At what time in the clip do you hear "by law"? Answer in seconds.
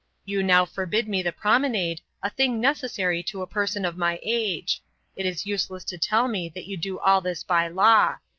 7.43-8.17